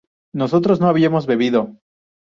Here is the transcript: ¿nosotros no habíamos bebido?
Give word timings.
¿nosotros 0.33 0.79
no 0.79 0.87
habíamos 0.87 1.27
bebido? 1.27 1.77